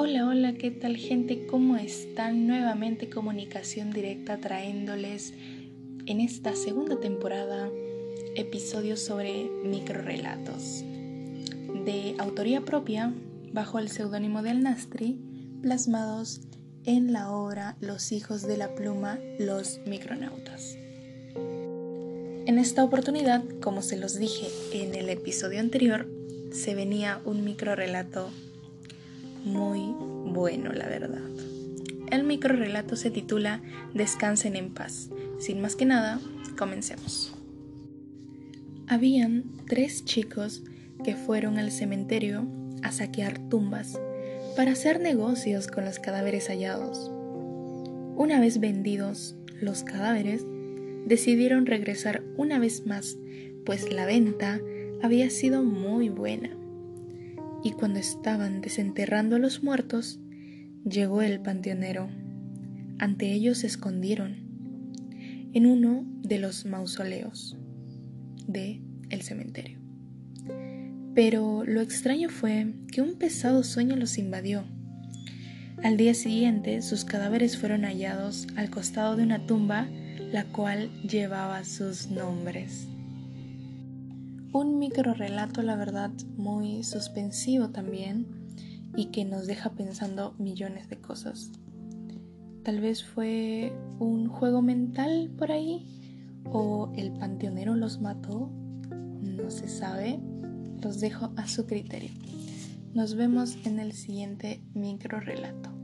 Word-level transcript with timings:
Hola, 0.00 0.28
hola, 0.28 0.54
¿qué 0.54 0.70
tal 0.70 0.96
gente? 0.96 1.44
¿Cómo 1.48 1.76
están? 1.76 2.46
Nuevamente 2.46 3.10
comunicación 3.10 3.90
directa 3.90 4.38
trayéndoles 4.38 5.34
en 6.06 6.20
esta 6.20 6.54
segunda 6.54 7.00
temporada 7.00 7.68
episodios 8.36 9.00
sobre 9.00 9.50
microrelatos 9.64 10.84
de 11.84 12.14
autoría 12.20 12.64
propia 12.64 13.12
bajo 13.52 13.80
el 13.80 13.88
seudónimo 13.88 14.42
de 14.42 14.50
Alnastri 14.50 15.18
plasmados 15.62 16.42
en 16.84 17.12
la 17.12 17.32
obra 17.32 17.76
Los 17.80 18.12
hijos 18.12 18.46
de 18.46 18.56
la 18.56 18.76
pluma, 18.76 19.18
los 19.40 19.80
micronautas. 19.84 20.78
En 22.46 22.60
esta 22.60 22.84
oportunidad, 22.84 23.42
como 23.60 23.82
se 23.82 23.96
los 23.96 24.14
dije 24.14 24.46
en 24.72 24.94
el 24.94 25.08
episodio 25.08 25.58
anterior, 25.58 26.08
se 26.52 26.76
venía 26.76 27.20
un 27.24 27.42
microrelato 27.42 28.30
muy 29.44 29.94
bueno, 30.26 30.72
la 30.72 30.86
verdad. 30.86 31.22
El 32.10 32.24
microrelato 32.24 32.96
se 32.96 33.10
titula 33.10 33.62
Descansen 33.94 34.56
en 34.56 34.72
paz. 34.72 35.10
Sin 35.38 35.60
más 35.60 35.76
que 35.76 35.84
nada, 35.84 36.20
comencemos. 36.56 37.34
Habían 38.86 39.44
tres 39.66 40.04
chicos 40.04 40.62
que 41.04 41.14
fueron 41.14 41.58
al 41.58 41.70
cementerio 41.70 42.46
a 42.82 42.92
saquear 42.92 43.38
tumbas 43.48 44.00
para 44.56 44.72
hacer 44.72 45.00
negocios 45.00 45.68
con 45.68 45.84
los 45.84 45.98
cadáveres 45.98 46.48
hallados. 46.48 47.10
Una 48.16 48.40
vez 48.40 48.58
vendidos 48.58 49.36
los 49.60 49.84
cadáveres, 49.84 50.44
decidieron 51.06 51.66
regresar 51.66 52.22
una 52.36 52.58
vez 52.58 52.86
más, 52.86 53.18
pues 53.64 53.92
la 53.92 54.06
venta 54.06 54.60
había 55.02 55.30
sido 55.30 55.62
muy 55.62 56.08
buena. 56.08 56.57
Y 57.62 57.72
cuando 57.72 57.98
estaban 57.98 58.60
desenterrando 58.60 59.36
a 59.36 59.38
los 59.38 59.62
muertos, 59.62 60.20
llegó 60.84 61.22
el 61.22 61.40
panteonero. 61.40 62.08
Ante 62.98 63.32
ellos 63.32 63.58
se 63.58 63.66
escondieron 63.66 64.48
en 65.52 65.66
uno 65.66 66.04
de 66.22 66.38
los 66.38 66.64
mausoleos 66.66 67.56
de 68.46 68.82
el 69.10 69.22
cementerio. 69.22 69.78
Pero 71.14 71.64
lo 71.64 71.80
extraño 71.80 72.28
fue 72.28 72.74
que 72.92 73.02
un 73.02 73.14
pesado 73.14 73.64
sueño 73.64 73.96
los 73.96 74.18
invadió. 74.18 74.64
Al 75.82 75.96
día 75.96 76.14
siguiente 76.14 76.82
sus 76.82 77.04
cadáveres 77.04 77.56
fueron 77.56 77.82
hallados 77.82 78.46
al 78.56 78.70
costado 78.70 79.16
de 79.16 79.22
una 79.22 79.46
tumba 79.46 79.88
la 80.32 80.44
cual 80.44 80.90
llevaba 81.02 81.64
sus 81.64 82.10
nombres. 82.10 82.88
Un 84.52 84.78
micro 84.78 85.12
relato, 85.12 85.62
la 85.62 85.76
verdad, 85.76 86.10
muy 86.36 86.82
suspensivo 86.82 87.68
también 87.68 88.26
y 88.96 89.06
que 89.06 89.26
nos 89.26 89.46
deja 89.46 89.70
pensando 89.70 90.34
millones 90.38 90.88
de 90.88 90.98
cosas. 91.00 91.52
Tal 92.64 92.80
vez 92.80 93.04
fue 93.04 93.72
un 93.98 94.28
juego 94.28 94.62
mental 94.62 95.30
por 95.36 95.52
ahí 95.52 96.40
o 96.44 96.90
el 96.96 97.12
panteonero 97.12 97.76
los 97.76 98.00
mató, 98.00 98.50
no 99.20 99.50
se 99.50 99.68
sabe, 99.68 100.18
los 100.82 101.00
dejo 101.00 101.30
a 101.36 101.46
su 101.46 101.66
criterio. 101.66 102.10
Nos 102.94 103.14
vemos 103.16 103.58
en 103.66 103.78
el 103.78 103.92
siguiente 103.92 104.62
micro 104.72 105.20
relato. 105.20 105.77